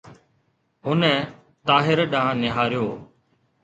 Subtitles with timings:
[0.85, 1.01] هن
[1.69, 2.87] طاهر ڏانهن نهاريو.